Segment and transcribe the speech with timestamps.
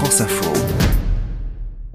[0.00, 0.79] France Info.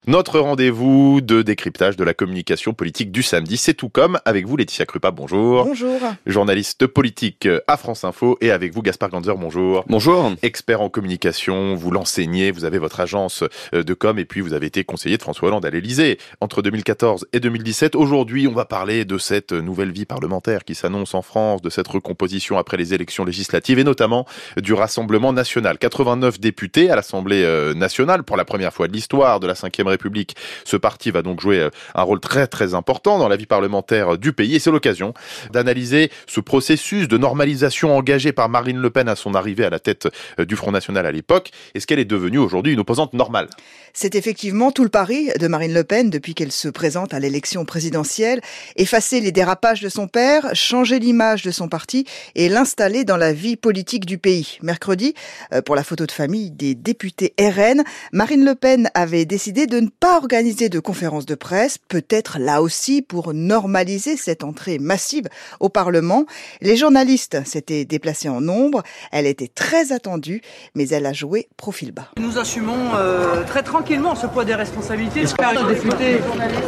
[0.08, 4.56] Notre rendez-vous de décryptage de la communication politique du samedi, c'est tout comme avec vous
[4.56, 5.66] Laetitia Krupa, bonjour.
[5.66, 6.00] Bonjour.
[6.28, 9.84] Journaliste politique à France Info et avec vous Gaspard Ganzer, bonjour.
[9.88, 10.32] Bonjour.
[10.44, 13.44] Expert en communication, vous l'enseignez, vous avez votre agence
[13.74, 16.62] euh, de com et puis vous avez été conseiller de François Hollande à l'Elysée entre
[16.62, 17.96] 2014 et 2017.
[17.96, 21.88] Aujourd'hui, on va parler de cette nouvelle vie parlementaire qui s'annonce en France, de cette
[21.88, 24.28] recomposition après les élections législatives et notamment
[24.58, 25.80] du Rassemblement national.
[25.80, 29.80] 89 députés à l'Assemblée euh, nationale pour la première fois de l'histoire de la 5
[29.96, 30.36] République.
[30.64, 34.18] Ce parti va donc jouer euh, un rôle très très important dans la vie parlementaire
[34.18, 35.14] du pays et c'est l'occasion
[35.52, 39.80] d'analyser ce processus de normalisation engagé par Marine Le Pen à son arrivée à la
[39.80, 40.08] tête
[40.40, 41.52] euh, du Front National à l'époque.
[41.74, 43.48] Est-ce qu'elle est devenue aujourd'hui une opposante normale?
[43.94, 47.64] C'est effectivement tout le pari de Marine Le Pen depuis qu'elle se présente à l'élection
[47.64, 48.42] présidentielle.
[48.76, 53.32] Effacer les dérapages de son père, changer l'image de son parti et l'installer dans la
[53.32, 54.58] vie politique du pays.
[54.62, 55.14] Mercredi,
[55.54, 59.85] euh, pour la photo de famille des députés RN, Marine Le Pen avait décidé de
[59.86, 65.28] ne pas organiser de conférence de presse, peut-être là aussi pour normaliser cette entrée massive
[65.60, 66.26] au Parlement.
[66.62, 70.42] Les journalistes s'étaient déplacés en nombre, elle était très attendue,
[70.74, 72.10] mais elle a joué profil bas.
[72.18, 75.22] Nous assumons euh, très tranquillement ce poids des responsabilités.
[75.22, 76.18] J'espère que les députés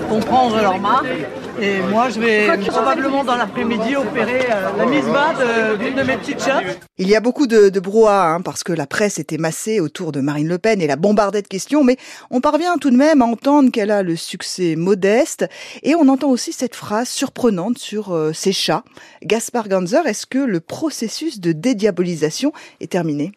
[0.10, 1.08] vont prendre leur marque.
[1.60, 5.34] Et moi, je vais probablement dans l'après-midi opérer euh, la mise bas
[5.80, 6.80] d'une de, mes petites chattes.
[7.00, 10.12] Il y a beaucoup de, de brouhaha hein, parce que la presse était massée autour
[10.12, 11.98] de Marine Le Pen et la bombardait de questions, mais
[12.30, 15.48] on parvient tout de même à entendre qu'elle a le succès modeste
[15.84, 18.84] et on entend aussi cette phrase surprenante sur euh, ses chats.
[19.24, 23.32] Gaspard Ganzer, est-ce que le processus de dédiabolisation est terminé?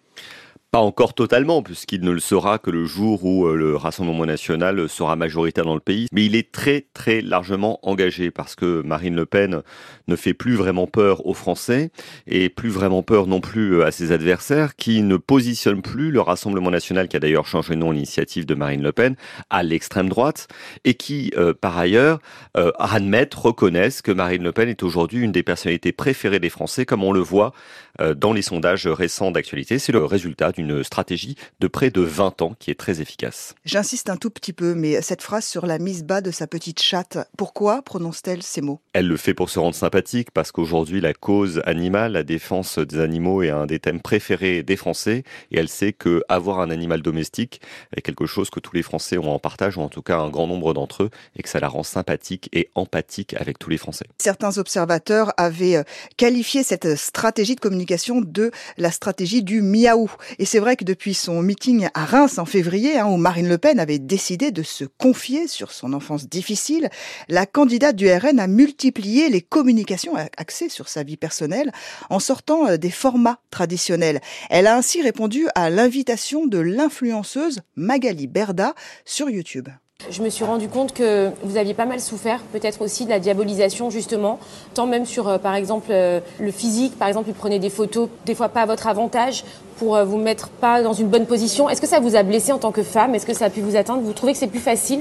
[0.71, 4.89] Pas encore totalement, puisqu'il ne le sera que le jour où euh, le Rassemblement national
[4.89, 6.07] sera majoritaire dans le pays.
[6.13, 9.63] Mais il est très très largement engagé parce que Marine Le Pen
[10.07, 11.91] ne fait plus vraiment peur aux Français
[12.29, 16.21] et plus vraiment peur non plus euh, à ses adversaires qui ne positionnent plus le
[16.21, 19.17] Rassemblement national, qui a d'ailleurs changé de nom l'initiative de Marine Le Pen,
[19.51, 20.47] à l'extrême droite
[20.85, 22.21] et qui, euh, par ailleurs,
[22.79, 27.03] admettent, reconnaissent que Marine Le Pen est aujourd'hui une des personnalités préférées des Français, comme
[27.03, 27.53] on le voit
[28.17, 29.79] dans les sondages récents d'actualité.
[29.79, 33.55] C'est le résultat une stratégie de près de 20 ans qui est très efficace.
[33.65, 36.81] J'insiste un tout petit peu, mais cette phrase sur la mise bas de sa petite
[36.81, 38.81] chatte, pourquoi prononce-t-elle ces mots?
[38.93, 43.01] Elle le fait pour se rendre sympathique parce qu'aujourd'hui la cause animale, la défense des
[43.01, 47.03] animaux est un des thèmes préférés des Français et elle sait que avoir un animal
[47.03, 47.61] domestique
[47.97, 50.31] est quelque chose que tous les Français ont en partage ou en tout cas un
[50.31, 53.79] grand nombre d'entre eux et que ça la rend sympathique et empathique avec tous les
[53.79, 54.07] Français.
[54.19, 55.83] Certains observateurs avaient euh,
[56.17, 61.15] qualifié cette stratégie de communication de la stratégie du miaou et c'est vrai que depuis
[61.15, 64.85] son meeting à Reims en février, hein, où Marine Le Pen avait décidé de se
[64.85, 66.91] confier sur son enfance difficile,
[67.29, 71.71] la candidate du RN a multiplié les communications axées sur sa vie personnelle
[72.09, 74.21] en sortant euh, des formats traditionnels.
[74.49, 78.75] Elle a ainsi répondu à l'invitation de l'influenceuse Magali Berda
[79.05, 79.69] sur YouTube.
[80.09, 83.21] Je me suis rendu compte que vous aviez pas mal souffert, peut-être aussi de la
[83.21, 84.39] diabolisation justement,
[84.75, 88.09] tant même sur euh, par exemple euh, le physique, par exemple, vous prenez des photos
[88.25, 89.45] des fois pas à votre avantage
[89.81, 91.71] pour euh, vous mettre pas dans une bonne position.
[91.71, 93.15] Est-ce que ça vous a blessé en tant que femme?
[93.15, 94.03] Est-ce que ça a pu vous atteindre?
[94.03, 95.01] Vous trouvez que c'est plus facile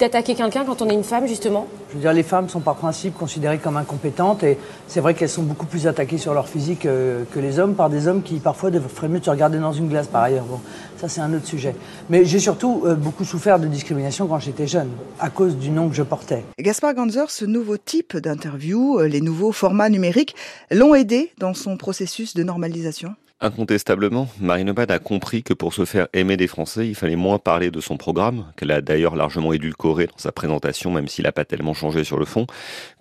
[0.00, 1.68] d'attaquer quelqu'un quand on est une femme justement?
[1.90, 5.28] Je veux dire, les femmes sont par principe considérées comme incompétentes et c'est vrai qu'elles
[5.28, 8.70] sont beaucoup plus attaquées sur leur physique que les hommes par des hommes qui parfois
[8.70, 10.44] devraient mieux se regarder dans une glace par ailleurs.
[10.44, 10.60] Bon,
[10.98, 11.74] ça c'est un autre sujet.
[12.08, 15.94] Mais j'ai surtout beaucoup souffert de discrimination quand j'étais jeune, à cause du nom que
[15.94, 16.44] je portais.
[16.58, 20.36] Gaspard Ganzer, ce nouveau type d'interview, euh, les nouveaux formats numériques,
[20.70, 23.14] l'ont aidé dans son processus de normalisation?
[23.42, 27.38] Incontestablement, Marine Pen a compris que pour se faire aimer des Français, il fallait moins
[27.38, 31.32] parler de son programme, qu'elle a d'ailleurs largement édulcoré dans sa présentation, même s'il n'a
[31.32, 32.46] pas tellement changé sur le fond,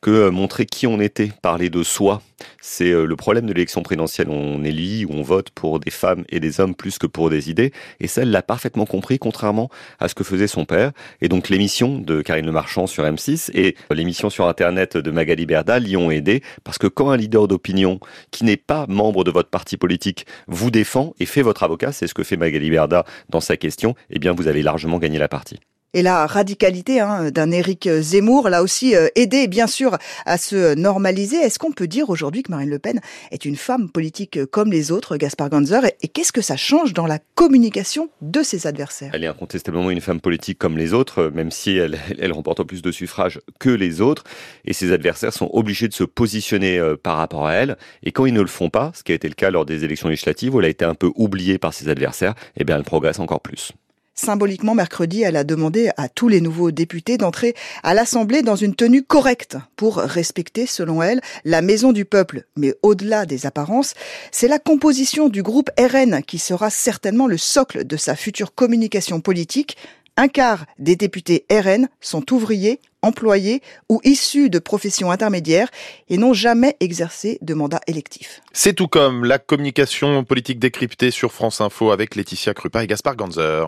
[0.02, 2.22] que euh, montrer qui on était, parler de soi.
[2.62, 4.30] C'est euh, le problème de l'élection présidentielle.
[4.30, 7.50] On élit ou on vote pour des femmes et des hommes plus que pour des
[7.50, 7.74] idées.
[8.00, 9.70] Et ça, elle l'a parfaitement compris, contrairement
[10.00, 10.94] à ce que faisait son père.
[11.22, 15.46] Et donc l'émission de Karine Le Marchand sur M6 et l'émission sur Internet de Magali
[15.46, 18.00] Berda l'y ont aidé, parce que quand un leader d'opinion
[18.32, 22.08] qui n'est pas membre de votre parti politique vous défend et fait votre avocat, c'est
[22.08, 25.28] ce que fait Magali Berda dans sa question, eh bien vous avez largement gagné la
[25.28, 25.60] partie.
[25.96, 29.98] Et la radicalité hein, d'un Éric Zemmour l'a aussi euh, aidé, bien sûr,
[30.28, 31.38] à se normaliser.
[31.38, 33.02] Est-ce qu'on peut dire aujourd'hui que Marine Le Pen
[33.32, 37.08] est une femme politique comme les autres, Gaspard Ganzer Et qu'est-ce que ça change dans
[37.08, 39.10] la communication de ses adversaires?
[39.16, 41.98] Elle est incontestablement une femme politique comme les autres, même si elle,
[42.32, 44.26] remporte plus de suffrages que les autres.
[44.66, 47.78] Et ses adversaires sont obligés de se positionner euh, par rapport à elle.
[48.04, 49.84] Et quand ils ne le font pas, ce qui a été le cas lors des
[49.86, 52.84] élections législatives, où elle a été un peu oubliée par ses adversaires, eh bien elle
[52.84, 53.74] progresse encore plus.
[54.22, 58.76] Symboliquement, mercredi, elle a demandé à tous les nouveaux députés d'entrer à l'Assemblée dans une
[58.76, 62.44] tenue correcte pour respecter, selon elle, la maison du peuple.
[62.58, 63.94] Mais au-delà des apparences,
[64.34, 69.22] c'est la composition du groupe RN qui sera certainement le socle de sa future communication
[69.22, 69.78] politique.
[70.18, 75.70] Un quart des députés RN sont ouvriers, employés ou issus de professions intermédiaires
[76.10, 78.42] et n'ont jamais exercé de mandat électif.
[78.52, 83.16] C'est tout comme la communication politique décryptée sur France Info avec Laetitia Krupa et Gaspard
[83.16, 83.68] Ganzer.